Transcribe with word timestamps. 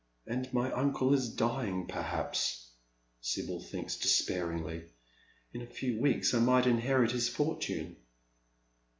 "And 0.25 0.49
nxy 0.49 0.75
uncle 0.75 1.13
is 1.13 1.29
dying, 1.29 1.85
perhaps," 1.85 2.71
Sibyl 3.21 3.61
thinks 3.61 3.95
despairingly." 3.97 4.85
In 5.53 5.61
a 5.61 5.67
few 5.67 6.01
weeks 6.01 6.33
I 6.33 6.39
might 6.39 6.65
inherit 6.65 7.11
his 7.11 7.29
fortune." 7.29 7.97